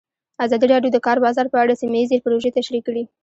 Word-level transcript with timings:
ازادي 0.45 0.65
راډیو 0.73 0.91
د 0.93 0.95
د 0.95 1.03
کار 1.05 1.17
بازار 1.25 1.47
په 1.49 1.57
اړه 1.63 1.79
سیمه 1.81 1.97
ییزې 1.99 2.23
پروژې 2.25 2.55
تشریح 2.57 2.81
کړې. 2.87 3.03